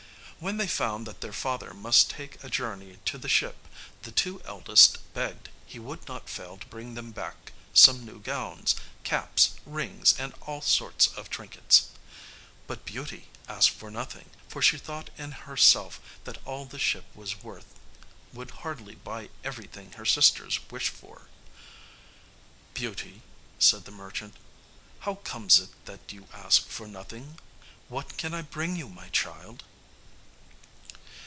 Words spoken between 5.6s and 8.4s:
he would not fail to bring them back some new